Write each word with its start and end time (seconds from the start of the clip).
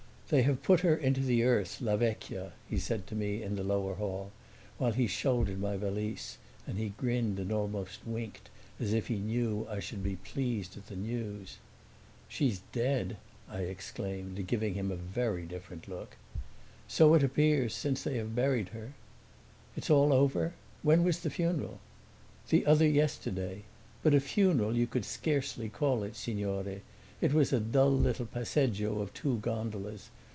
"They 0.31 0.43
have 0.43 0.63
put 0.63 0.79
her 0.79 0.95
into 0.95 1.19
the 1.19 1.43
earth, 1.43 1.81
la 1.81 1.97
vecchia," 1.97 2.53
he 2.65 2.79
said 2.79 3.05
to 3.07 3.15
me 3.15 3.43
in 3.43 3.57
the 3.57 3.65
lower 3.65 3.95
hall, 3.95 4.31
while 4.77 4.93
he 4.93 5.05
shouldered 5.05 5.59
my 5.59 5.75
valise; 5.75 6.37
and 6.65 6.77
he 6.77 6.93
grinned 6.95 7.37
and 7.37 7.51
almost 7.51 8.07
winked, 8.07 8.49
as 8.79 8.93
if 8.93 9.07
he 9.07 9.17
knew 9.17 9.67
I 9.69 9.81
should 9.81 10.01
be 10.01 10.15
pleased 10.15 10.77
at 10.77 10.87
the 10.87 10.95
news. 10.95 11.57
"She's 12.29 12.61
dead!" 12.71 13.17
I 13.49 13.63
exclaimed, 13.63 14.47
giving 14.47 14.73
him 14.75 14.89
a 14.89 14.95
very 14.95 15.43
different 15.43 15.89
look. 15.89 16.15
"So 16.87 17.13
it 17.13 17.23
appears, 17.23 17.73
since 17.73 18.01
they 18.03 18.15
have 18.15 18.33
buried 18.33 18.69
her." 18.69 18.93
"It's 19.75 19.89
all 19.89 20.13
over? 20.13 20.53
When 20.81 21.03
was 21.03 21.19
the 21.19 21.29
funeral?" 21.29 21.81
"The 22.47 22.65
other 22.65 22.87
yesterday. 22.87 23.63
But 24.01 24.13
a 24.15 24.21
funeral 24.21 24.77
you 24.77 24.87
could 24.87 25.03
scarcely 25.03 25.67
call 25.67 26.03
it, 26.03 26.15
signore; 26.15 26.81
it 27.19 27.33
was 27.33 27.51
a 27.53 27.59
dull 27.59 27.91
little 27.91 28.25
passeggio 28.25 28.99
of 29.01 29.13
two 29.13 29.37
gondolas. 29.43 30.09